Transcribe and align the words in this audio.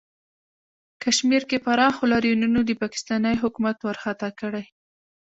کشمیر 1.03 1.43
کې 1.49 1.57
پراخو 1.65 2.03
لاریونونو 2.11 2.59
د 2.65 2.71
پاکستانی 2.81 3.35
حکومت 3.43 3.77
ورخطا 3.81 4.29
کړی 4.39 4.63